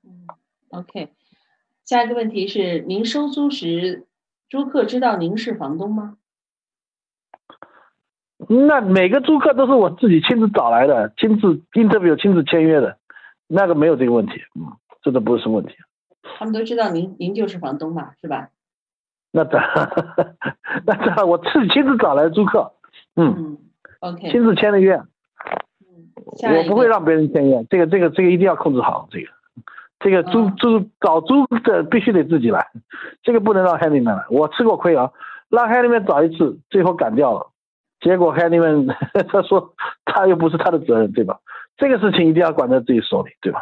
[0.04, 0.26] 嗯
[0.70, 1.10] ，OK。
[1.84, 4.08] 下一个问题是，您收租时，
[4.50, 6.18] 租客知道您是房东吗？
[8.50, 12.98] 那每个租客都是我自己亲自找来的，亲自 interview、亲自签约的，
[13.48, 15.74] 那个没有这个问题，嗯，这都不是什么问题。
[16.38, 18.50] 他们都知道您您就是房东嘛，是吧？
[19.32, 19.90] 那当然，
[20.86, 22.72] 那当然，我自己亲自找来的租客，
[24.00, 24.30] ，OK。
[24.32, 24.96] 亲自签的约。
[24.96, 29.28] 嗯，我不会让别人签约，这个这个这个一定要控制好，这个
[30.00, 32.68] 这个租嗯租找租的必须得自己来，
[33.24, 34.26] 这个不能让 handyman 来。
[34.30, 35.12] 我吃过亏啊，
[35.50, 37.52] 让 handyman 找一次，最后赶掉了，
[38.02, 38.94] 结果 handyman
[39.30, 39.74] 他说
[40.06, 41.40] 他又不是他的责任，对吧？
[41.78, 43.62] 这个事情一定要管在自己手里，对吧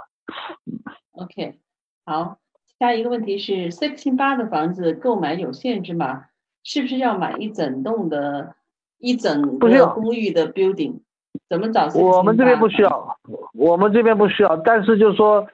[1.14, 1.60] ？OK，
[2.06, 2.38] 好，
[2.80, 6.26] 下一个问题是，Section 八的房子购买有限制吗？
[6.64, 8.56] 是不是要买一整栋的、
[9.06, 10.96] 一整个公寓的 building？
[11.48, 11.88] 怎么找？
[11.94, 12.82] 我们这边不需。
[12.82, 13.18] 要，
[13.54, 15.46] 我们这边不需要，但是就是说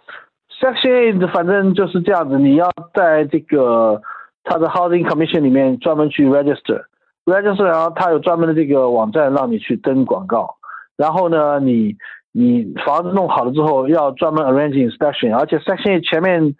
[0.61, 4.01] ，Section 反正就是这样子，你要在这个
[4.45, 10.55] 它的 Housing Commission 里面专门去 register，register，然后它有专门的这个网站让你去登广告，
[10.95, 11.97] 然后呢，你
[12.31, 16.55] 你房子弄好了之后要专门 arrange inspection，而且 Section 前面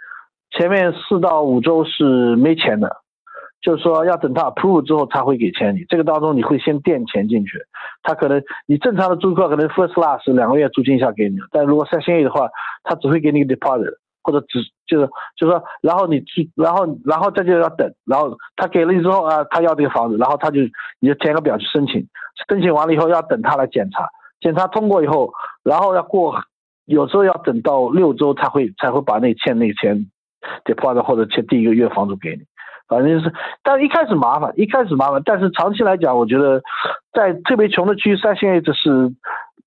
[0.49, 3.00] 前面四到五周是没钱的。
[3.62, 5.86] 就是说，要等他 approve 之后，他会给钱你。
[5.88, 7.60] 这个当中你会先垫钱进去，
[8.02, 12.50] 他可能你正常的租客可能 first class 两个月租金一下给你，但如果 section A 的话，
[12.84, 13.93] 他只会给你个 deposit，
[14.24, 20.62] 或者只就是就是说，然后你去，然后然后再就要等，然后他给了你之后啊，他要这个房子，然后他就
[21.00, 22.08] 你就填个表去申请，
[22.50, 25.32] 申请完了以后要等他来检查，检查通过以后，
[25.63, 26.36] 然后要过，
[26.86, 30.08] 有时候要等到六周才会才会把那欠那钱
[30.65, 32.41] deposit 或者欠第一个月房租给你。
[32.91, 33.32] 反正是，
[33.63, 36.62] 但是一开始麻烦，一开始麻烦，但是长期来讲，我觉得
[37.13, 39.13] 在特别穷的区，三线 A 这是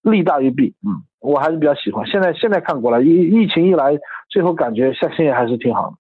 [0.02, 2.06] 利大于弊，嗯，我还是比较喜欢。
[2.06, 5.94] 现在现在看过来，疫疫情一来，最后感觉 Section A 还是挺好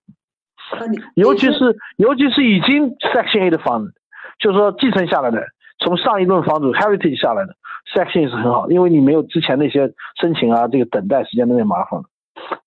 [0.76, 3.94] 的，尤其是尤其是已经 Section A 的房子，
[4.38, 5.42] 就是说继承下来的，
[5.78, 7.54] 从上一轮房主 Heritage 下来的
[7.94, 12.04] Section A 是很好，因为你没有之前那些申请啊，这个等待时间那些麻烦了，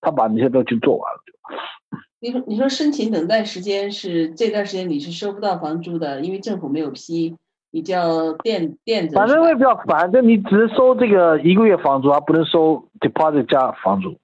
[0.00, 1.20] 他把那些都去做完了。
[2.20, 7.36] 你说你说申请等待时间是这段时间你是收不到房租的，因为政府没有批，
[7.70, 9.14] 你就要垫垫着。
[9.16, 14.16] 反正我也比较烦，就你只能收这个一个月房租，而不能收 deposit 加房租。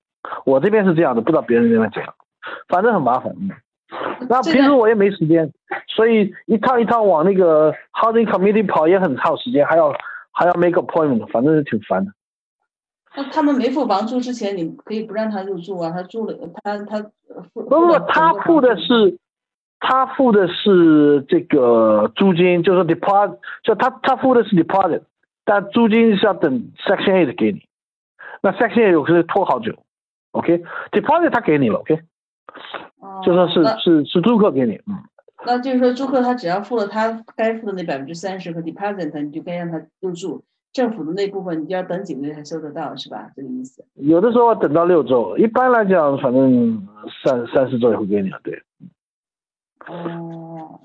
[0.45, 2.15] 我这边是这样的，不知道别人那边怎样，
[2.69, 3.33] 反正很麻烦。
[3.39, 3.51] 嗯，
[4.29, 5.53] 那平时我也没时间，
[5.87, 9.95] 所以一趟一趟往那个 housing committee 跑也很耗时间，还要
[10.33, 12.11] 还要 make appointment，反正是挺烦的。
[13.17, 17.01] 那他们没付房租之前，你可以不让他入住啊，他住了他他
[17.53, 19.19] 不不，他付的是
[19.79, 25.03] 他付的是这个租金，就是 deposit，就他他付的是 deposit，
[25.45, 27.63] 但租金是要等 section eight 给你，
[28.43, 29.77] 那 section eight 有时候拖好久
[30.33, 32.01] ，OK，deposit、他给你了，OK，
[33.25, 34.99] 就说是、是是租客给你，嗯，
[35.47, 40.43] 那就是说租客他只要付了他该付的那百分之三十和 deposit，你就该让他入住，
[40.75, 43.31] 政府的那部分，你就要等几个月才收得到，是吧？
[43.35, 43.83] 这个意思。
[43.95, 46.87] 有的时候等到六周，一般来讲，反正
[47.25, 48.41] 三三四周也会给你了。
[48.43, 48.61] 对。
[49.87, 50.81] 哦，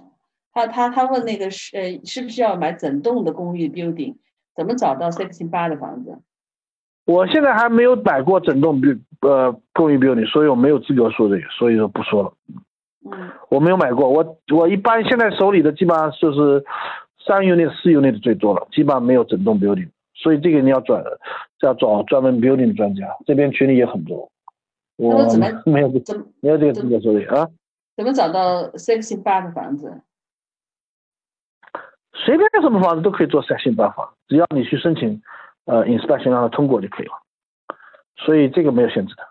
[0.54, 4.16] 他他他问那个是呃，是不是要买整栋的公寓 building？
[4.56, 6.20] 怎么找到 section 八的房子？
[7.06, 12.34] 我现在还没有买过整栋 b 呃公寓 building，所以我没有资格说这个，所以说不说了。
[13.10, 13.32] 嗯。
[13.50, 16.64] 我没有买过，我我一般现在手里的基本上就是
[17.30, 21.04] 三 unit 四 unit 最多了，基本上没有整栋 building，所以这个你要转
[21.62, 24.32] 要找专门 building 的专家，这边群里也很多。
[24.98, 27.48] 我怎么没有这没有这个资格说的啊？
[27.96, 30.02] 怎么找到 section 八的房子？
[32.14, 35.22] 随便什么房子都可以做 section 八房，只要你去申请
[35.66, 37.14] 呃 inspection 让它通过就可以了，
[38.18, 39.24] 所以这个没有限制的。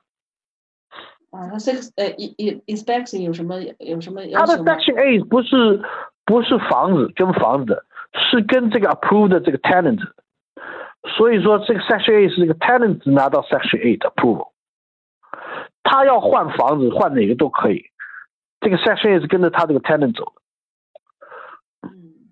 [1.31, 5.83] 啊，那 section 呃 in inspection 有什么有什么要求它的 section A 不是
[6.29, 9.99] 不是房子跟房子的，是跟这个 approved 的这个 tenant，
[11.17, 14.53] 所以说这个 section A 是这个 tenant 拿到 section A 的 approval，
[15.83, 17.87] 他要换房子换哪个都可以，
[18.61, 21.89] 这个 section A 是跟着他这个 tenant 走的。
[21.89, 22.29] 嗯，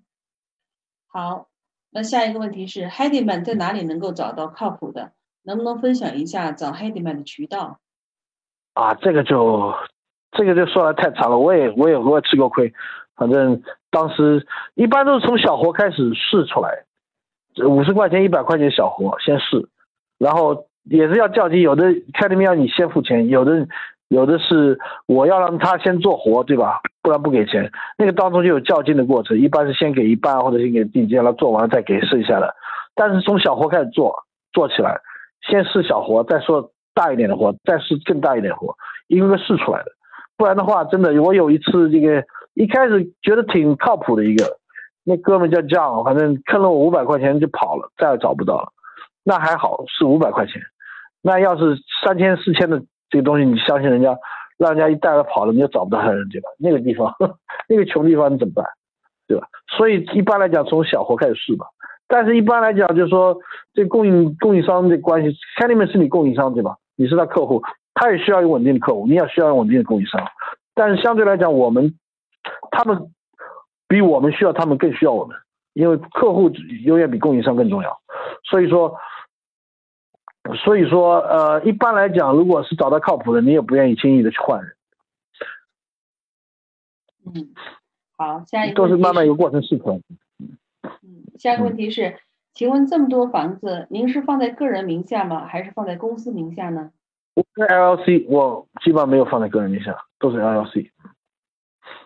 [1.09, 1.49] 好，
[1.89, 5.13] 那下一个问题是 Handyman 在哪里能够找到靠谱的？
[5.43, 7.81] 能不能分享一下找 Handyman 的渠道？
[8.75, 9.73] 啊，这个就，
[10.33, 11.39] 这个就说来太长了。
[11.39, 12.75] 我也，我也，我也吃过亏。
[13.17, 16.85] 反正当时一般都是从小活开始试出来，
[17.67, 19.69] 五十块钱、一百块钱小活先试，
[20.19, 21.61] 然后也是要较劲。
[21.61, 23.67] 有的开店面要你先付钱，有的
[24.09, 26.81] 有的是我要让他先做活，对吧？
[27.03, 27.71] 不然不给钱。
[27.99, 32.55] 那个当中就有较劲的过程，一般是先给一半或者先给定金，然后做完了再给剩下的。
[32.95, 34.15] 但是从小活开始做，
[34.53, 35.01] 做起来，
[35.49, 36.71] 先试小活，再说。
[36.97, 38.75] 大一点的活，再试更大一点活，
[39.09, 39.93] 一个个试出来的。
[40.39, 42.25] 不然的话，真的，我有一次这个
[42.57, 44.57] 一开始觉得挺靠谱的一个，
[45.05, 48.73] 那哥们叫 John，反正坑了我五百块钱就跑了，再也找不到了。
[49.23, 50.55] 那还好是五百块钱，
[51.21, 54.17] 那要是三千四千的这个东西，你相信人家，
[54.57, 56.49] 让人家一带了跑了，你就找不到他人，对吧？
[56.59, 57.15] 那个地方，
[57.69, 58.65] 那个穷地方你怎么办，
[59.29, 59.47] 对吧？
[59.77, 61.67] 所以一般来讲，从小活开始试吧。
[62.09, 63.37] 但是一般来讲，就是说
[63.75, 66.77] 这供应供应商的关系，看你们是你供应商，对吧？
[66.97, 70.25] 你是他客户，他也需要有稳定的客户，你也需要稳定的供应商。
[70.75, 71.95] 但是相对来讲，我们
[72.71, 73.13] 他们
[73.89, 75.37] 比我们需要他们更需要我们，
[75.73, 76.51] 因为客户
[76.85, 78.01] 永远比供应商更重要。
[78.45, 78.97] 所以说，
[80.65, 84.77] 所以说，呃，一般来讲，如果是找到靠谱的，你也不愿意轻易的去换人。
[87.27, 87.55] 嗯，
[88.17, 90.01] 好，下一个都是慢慢一个过程试出来。
[90.41, 92.17] 嗯，下一个问题是。
[92.55, 95.47] 请问这么多房子，您是放在个人名下吗？
[95.47, 96.91] 还是放在公司名下呢？
[97.35, 100.91] 我是 LLC，我基本上没有放在个人名下，都是 LLC。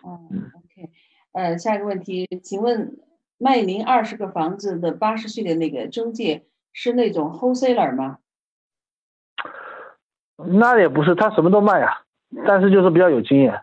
[0.02, 0.20] 哦
[0.54, 0.90] ，OK，
[1.32, 2.98] 呃，下一个问题，请问
[3.38, 8.18] 卖您二十个房子的八十岁的那个中介是那种 wholesaler 吗？
[10.36, 12.02] 那也不是，他什么都卖啊，
[12.46, 13.60] 但是就是比较有经验。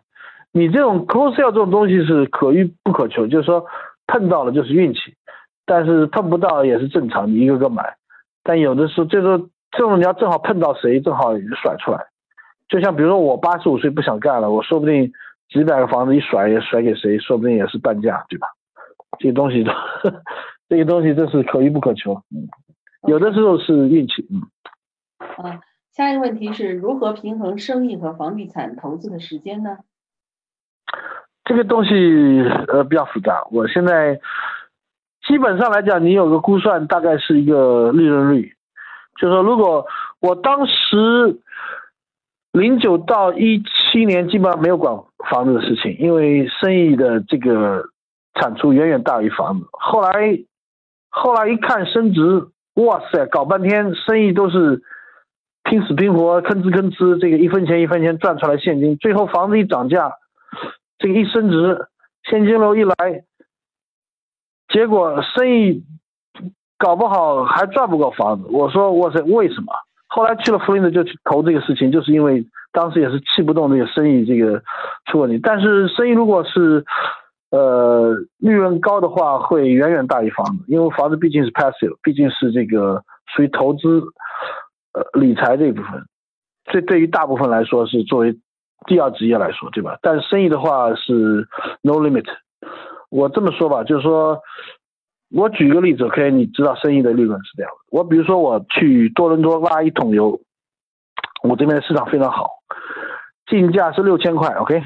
[0.51, 3.65] 你这种 wholesale 这种东西是可遇不可求，就是说
[4.08, 5.15] 碰到了就是运气。
[5.69, 7.97] 但是碰不到也是正常，你一个个买。
[8.41, 9.38] 但有的时候，这个
[9.71, 12.06] 这种你要正好碰到谁，正好甩出来。
[12.69, 15.12] 就像比如说我八十五岁不想干了，我说不定
[15.49, 18.47] 几百个房子一甩也甩给谁，说不定也是半价，对吧？
[19.19, 19.71] 这些东西都，
[20.69, 22.13] 这个东西真是可遇不可求。
[22.31, 22.47] 嗯，
[23.07, 24.27] 有的时候是运气。
[24.29, 24.41] 嗯。
[25.19, 25.60] 啊，
[25.91, 29.77] 下一个问题是如何平衡生意和房地产投资的时间呢？
[31.43, 31.93] 这个东西
[32.67, 34.19] 呃比较复杂，我现在。
[35.27, 38.55] 基本上来讲，你有个估算，大概是一个利润率，
[39.19, 39.86] 就是说，如果
[40.21, 41.41] 我当时
[42.53, 44.95] 零九到一七年基本上没有管
[45.30, 47.86] 房子的事情，因为生意的这个
[48.36, 49.65] 产出远远大于房子。
[49.71, 50.12] 后来，
[51.10, 54.84] 后来一看升值，哇塞，搞半天生意都是
[55.63, 60.13] 拼死拼活，吭哧吭哧，这个一分钱一分钱赚出来现金，最后房子一涨价，
[60.99, 61.88] 这个一升值，
[62.30, 62.95] 现金流一来。
[64.69, 65.84] 结果生意
[66.77, 69.73] 搞不好还赚不够房子，我说哇塞，为什么？
[70.08, 72.45] 后来去了弗林德就去投这个事情，就是因为
[72.77, 74.61] 当时也是气不动这个生意这个
[75.07, 75.39] 出问题。
[75.41, 76.85] 但是生意如果是
[77.49, 83.03] 呃利润高的话，会远远大于房子，因为房子毕竟是 passive，毕竟是这个
[83.35, 84.03] 属于投资
[84.93, 86.05] 呃理财这一部分，
[86.65, 88.37] 这对于大部分来说是作为
[88.85, 89.97] 第二职业来说，对吧？
[90.03, 91.47] 但是生意的话是
[91.81, 92.27] no limit。
[93.09, 94.37] 我这么说吧，就是说，
[95.33, 97.77] 我举个例子，OK，你知道生意的利润是这样的。
[97.89, 100.39] 我比如说我去多伦多拉一桶油，
[101.43, 102.60] 我这边的市场非常好，
[103.45, 104.82] 进价是六千块，OK，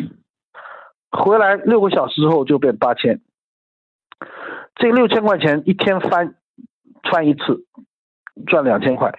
[1.11, 3.21] 回来六个小时之后就变八千，
[4.75, 6.35] 这六千块钱一天翻
[7.03, 7.65] 穿一次
[8.47, 9.13] 赚两千块，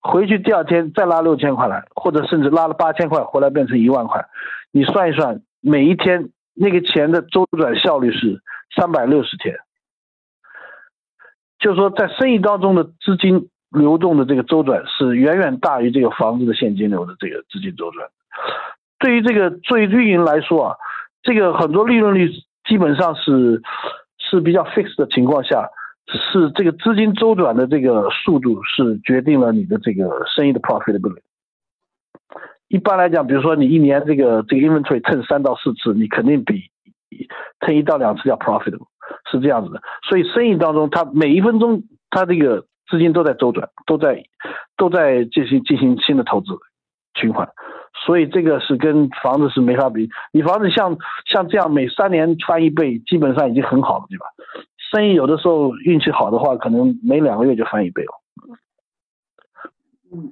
[0.00, 4.26] 回去第二天再拉六千块来，或者甚至拉了八千块回来变成一万块，
[4.70, 8.42] 你算一算，每一天那个钱的周转效率是
[8.76, 9.56] 三百六十天，
[11.58, 18.08] 就是说在生意当中的资金流动的这个周转是远远大于这个房子的现金流的这个资金周转。
[18.98, 20.76] 对于这个作为运营来说啊，
[21.22, 22.30] 这个很多利润率
[22.68, 23.62] 基本上是
[24.18, 25.70] 是比较 fixed 的情况下，
[26.06, 31.22] 是这个资金周转的这个速度是决定了你的这个生意的 profitability。
[32.68, 36.70] 一般来讲，比如说你一年这个这个 inventory turn 三到四次，你肯定比
[37.60, 38.86] turn 一到两次要 profitable，
[39.30, 39.80] 是这样子的。
[40.08, 44.24] 所以生意当中，它每一分钟它这个资金都在周转，都在
[44.76, 46.48] 都在进行进行新的投资
[47.14, 47.48] 循环。
[48.06, 54.26] 所以这个是跟房子是没法比，你房子像像这样每三年翻一倍，基本上已经很好了，对吧？
[54.90, 58.12] 生意有的时候运气好的话，可能每两个月就翻一倍了。
[60.12, 60.30] 嗯，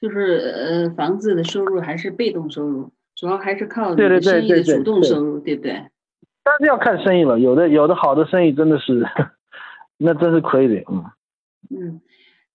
[0.00, 5.72] 就是呃，房子的收入还是被动收入，主要还是靠对对对生意的对对主动收入，对不对？
[6.44, 9.04] 但是要看生意了，有的有的好的生意真的是，
[9.98, 11.04] 那真是可以的，嗯。
[11.70, 12.00] 嗯，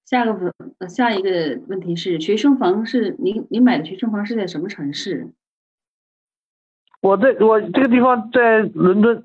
[0.06, 5.32] 下个问呃下一个问题是，学生房是您您买的学生房是在什么城市？
[7.02, 9.24] 我在我这个地方在伦敦，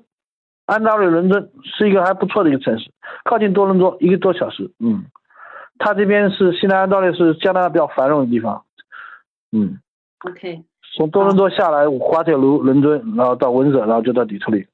[0.65, 2.91] 安大略伦敦是一个还不错的一个城市，
[3.23, 4.71] 靠近多伦多一个多小时。
[4.79, 5.05] 嗯，
[5.77, 8.65] 它这边是西南安大略是加拿大比较繁荣的地方。
[9.51, 9.79] 嗯
[10.27, 10.63] ，OK，
[10.95, 14.67] 从多伦多下来滑铁卢、伦敦，然后到温舍，然后就到底特律，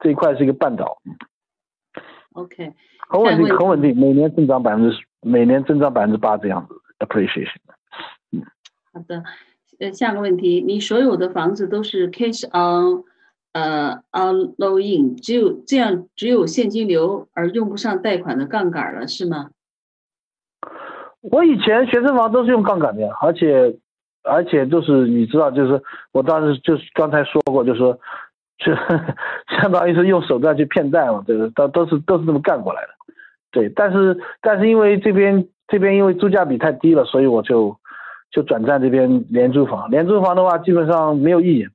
[0.00, 0.98] 这一块是一个半岛，
[2.34, 2.72] OK，
[3.08, 7.58] 很稳定，很稳定，每年增长百分之每年增长百分之八这样子 appreciation。
[8.32, 8.42] 嗯
[8.92, 9.24] 好的，
[9.80, 13.02] 呃，下个问题，你所有的房子都是 cash on，
[13.52, 19.50] 呃，on low in，只有这样只有现金流而用不上贷款的杠杆了，是吗？
[21.22, 23.76] 我以前学生房都是用杠杆的，而且
[24.22, 27.98] 而且就是你知道，就是我当时就是刚才说过，就是说，
[28.58, 28.72] 就
[29.60, 32.88] 相当于是用手段去骗贷嘛，对，都都是都是这么干过来的，
[33.50, 33.68] 对。
[33.70, 37.76] 但是但是因为这边这边因为租价比太低了，所以我就
[38.30, 39.90] 就转战这边廉租房。
[39.90, 41.66] 廉租房的话，基本上没有意义。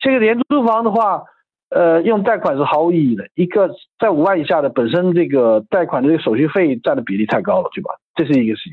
[0.00, 1.24] 这个廉租房的话，
[1.70, 3.24] 呃，用贷款是毫无意义的。
[3.34, 7.90] 一个在五万以下的，本身这个贷款的这个手续费占的比例太高了，对吧？
[8.14, 8.72] 这是一个事情。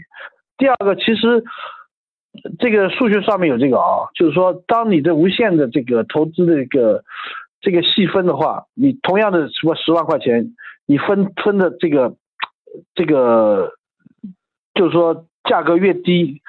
[0.58, 1.44] 第二个，其实
[2.60, 7.04] 这个数学上面有这个啊，就是说，当你的无限的这个投资的这个
[7.64, 10.54] 这个细分的话，你同样的什么十万块钱，
[10.86, 12.16] 你分分的这个
[12.94, 13.72] 这个，
[14.76, 16.42] 就是说价格越低，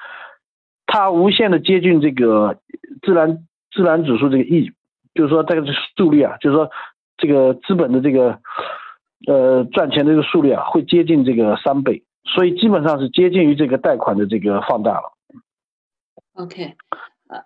[0.85, 2.59] 它无限的接近这个
[3.01, 4.71] 自然自然指数这个 E，
[5.13, 6.69] 就是说这个速率啊，就是说
[7.17, 8.39] 这个资本的这个
[9.25, 15.13] 呃赚钱的这个速率啊，会接近这个三倍，所以基本上是接近于这个贷款的这个放大了。
[16.33, 16.75] OK，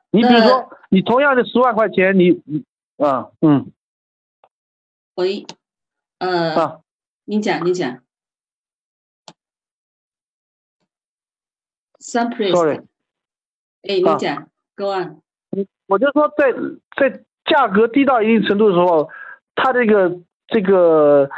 [0.10, 2.64] 你比如说，你同样的十万块钱，你你
[3.06, 3.72] 啊嗯。
[5.16, 5.46] 喂，
[6.20, 6.80] 呃，啊，
[7.26, 8.00] 你讲，你讲。
[12.00, 12.78] Priest，Sorry
[13.84, 15.22] 哎，你啊讲，Go on。
[15.88, 16.54] 我就说在
[16.96, 19.10] 在价格低到一定程度的时候，
[19.56, 21.30] 它这个这个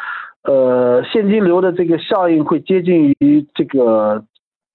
[0.43, 4.26] 呃现金流的这个效应会接近于这个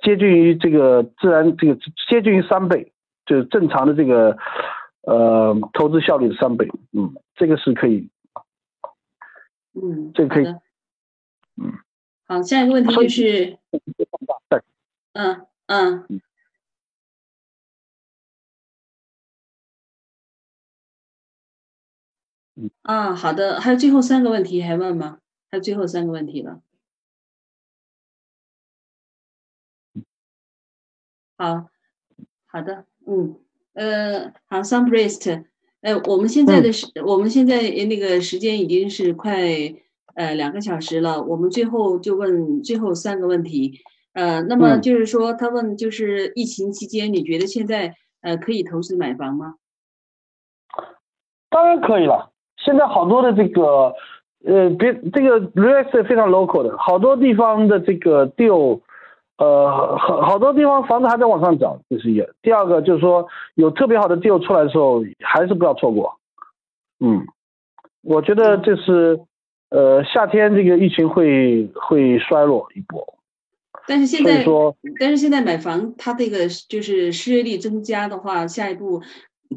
[0.01, 1.77] 接近于这个自然这个
[2.09, 2.93] 接近于三倍，
[3.25, 4.37] 就是正常的这个
[5.07, 8.11] 呃投资效率的三倍，嗯，这个是可以，
[9.75, 10.47] 嗯，这个可以
[11.57, 11.73] 嗯。
[12.27, 13.59] 好，下一个问题就是，
[14.49, 14.63] 对
[15.13, 16.07] 嗯嗯，
[22.57, 25.21] 嗯啊，好的，还有最后三个问题还问吗？
[25.51, 26.61] 还有最后三个问题了。
[31.39, 31.69] 好，
[32.47, 33.39] 好的，嗯，
[33.77, 35.45] 呃，好，Sun Priest，
[35.83, 39.37] 呃，我们现在的时，我们现在那个时间已经是快
[40.15, 43.81] 呃两个小时了，我们最后就问最后三个问题，
[44.15, 49.57] 呃，那么嗯就是说，他问就是疫情期间，你觉得现在呃可以投资买房吗？
[51.51, 52.33] 当然可以了。
[52.57, 53.95] 现在好多的这个
[54.47, 58.81] 呃，别这个 real estate 非常 local 的，好多地方的这个 deal，
[59.39, 62.25] 呃，好好多地方房子还在往上涨，这是一。
[62.41, 66.19] 第二个就是说，有特别好的 deal 出来的时候，还是不要错过。
[67.01, 67.27] 嗯，
[68.03, 69.21] 我觉得这是
[69.69, 73.19] 呃夏天这个疫情会会衰落一波，
[73.87, 79.03] 但是现在，说但是现在买房，它这个就是失业率增加的话，下一步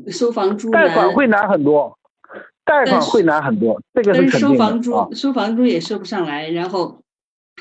[0.08, 1.98] 收房租贷款，会难很多，
[2.66, 5.08] 贷款会难很多，这个但是肯定的收房租、啊。
[5.14, 7.02] 收房租也收不上来，然后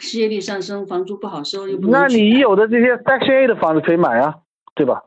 [0.00, 4.36] 失业率上升，房租不好收，又不那你有的这些 Section A 的房子可以买啊，
[4.74, 5.02] 对吧？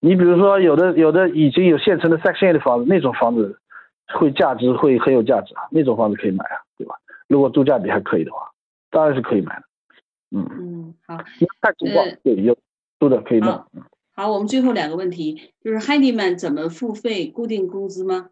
[0.00, 3.58] 你比如说有的有的已经有现成的 Section A 的房子，那种房子
[4.14, 6.94] 会价值会很有价值啊，那种房子可以买啊，对吧？
[7.28, 8.50] 如果租价比还可以的话，
[8.90, 9.62] 当然是可以买的。
[10.32, 11.16] 嗯嗯，好，
[11.60, 12.56] 看情况，对，有
[12.98, 13.64] 租的可以弄。
[14.14, 17.26] 好，我们最后两个问题就是 Handyman 怎么付费？
[17.26, 18.28] 固定工资吗？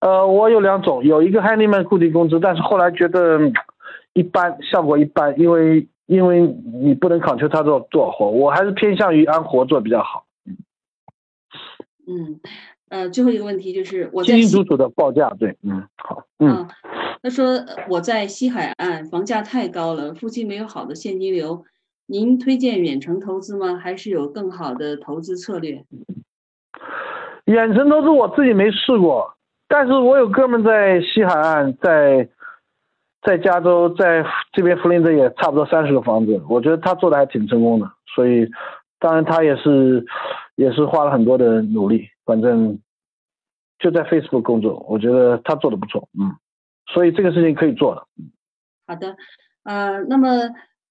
[0.00, 3.38] 呃，我有两种，有一个 Handyman 固定工资，但是后来觉得
[4.14, 10.26] 一般，效果一般，因为因为你不能考求他做做活，我还是偏向于按活做比较好。
[12.06, 12.40] 嗯，
[12.88, 16.68] 呃，最后一个问题就是我清清楚楚的报价，对，嗯，好，嗯，
[17.22, 21.64] 他说我在西海岸房价太高了，附近没有好的现金流。
[22.06, 23.76] 您推荐远程投资吗？
[23.76, 25.84] 还是有更好的投资策略？
[27.46, 29.34] 远程投资我自己没试过，
[29.68, 32.28] 但是我有哥们在西海岸，在
[33.22, 37.90] 在加州，在这边弗林德也差不多三十个房子，我觉得他做的还挺成功的。
[38.14, 38.48] 所以，
[38.98, 40.04] 当然他也是
[40.56, 42.08] 也是花了很多的努力。
[42.24, 42.78] 反正
[43.78, 46.36] 就在 Facebook 工作，我觉得他做的不错，嗯，
[46.92, 48.06] 所以这个事情可以做的。
[48.86, 49.16] 好的，
[49.64, 50.28] 呃，那么。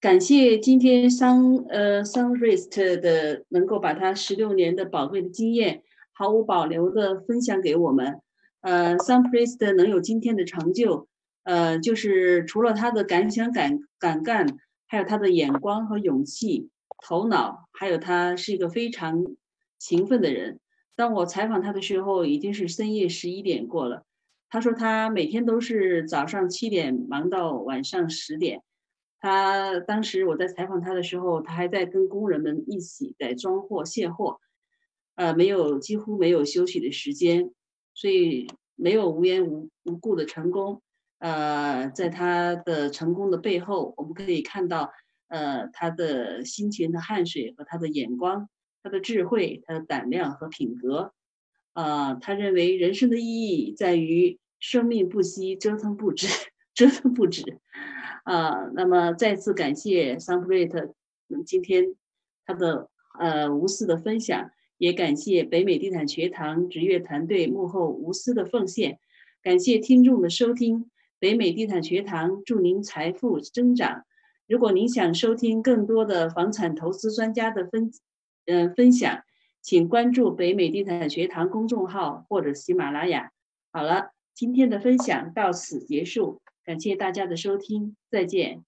[0.02, 8.20] 感谢今天桑呃桑 rest 的能够把他十六年的宝贵的经验毫无保留的分享给我们，
[8.62, 11.06] 呃桑 rest 能有今天的成就，
[11.44, 14.46] 呃就是除了他的敢想敢敢干，
[14.86, 16.68] 还有他的眼光和勇气，
[17.04, 19.24] 头脑，还有他是一个非常
[19.78, 20.60] 勤奋的人。
[20.94, 24.04] 当我采访他的时候，已经是深夜十一点过了。
[24.48, 28.62] 他说他每天都是早上七点忙到晚上十点。
[29.18, 34.40] 他当时我在采访他的时候，他还在跟工人们一起在装货卸货，
[35.14, 37.50] 呃，没有几乎没有休息的时间，
[37.94, 40.82] 所以没有无缘无无故的成功。
[41.22, 44.90] 呃，在他的成功的背后，我们可以看到，
[45.28, 48.48] 呃，他的辛勤的汗水和他的眼光，
[48.82, 51.14] 他的智慧，他的胆量和品格。
[51.74, 56.26] 啊，他认为人生的意义在于生命不息，折腾不止，
[56.74, 57.60] 折腾不止。
[58.24, 60.92] 啊，那么再次感谢 Sunbreak
[61.46, 61.94] 今天
[62.44, 68.98] 他的呃无私的分享，也感谢北美地产学堂职业团队幕后无私的奉献，
[69.40, 70.90] 感谢听众的收听。
[71.22, 74.02] 北美地产学堂祝您财富增长。
[74.48, 77.92] 如果您想收听更多的房产投资专家的分
[78.46, 79.20] 嗯分享，
[79.62, 83.30] 请关注北美地产学堂公众号或者喜马拉雅。
[83.72, 86.40] 好了，今天的分享到此结束。
[86.64, 88.64] 感谢大家的收听，再见。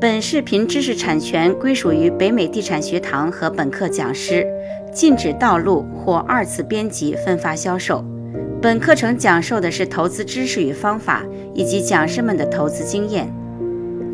[0.00, 4.46] 本视频知识产权归属于北美地产学堂和本课讲师，
[4.94, 8.04] 禁止盗录或二次编辑、分发、销售。
[8.62, 13.28] 本课程讲授的是投资知识与方法，以及讲师们的投资经验。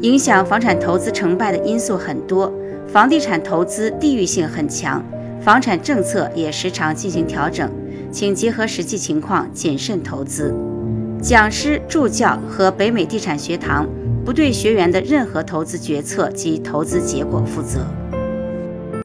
[0.01, 2.51] 影响房产投资成败的因素很多，
[2.91, 5.05] 房地产投资地域性很强，
[5.39, 7.71] 房产政策也时常进行调整，
[8.11, 10.55] 请结合实际情况谨慎投资。
[11.21, 13.87] 讲师、助教和北美地产学堂
[14.25, 17.81] 不对学员的任何投资决策及投资结果负责。